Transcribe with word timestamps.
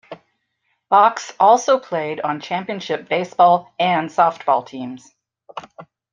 Box 0.89 1.31
also 1.39 1.77
played 1.77 2.21
on 2.21 2.39
championship 2.41 3.07
baseball 3.07 3.71
and 3.77 4.09
softball 4.09 4.65
teams. 4.65 5.13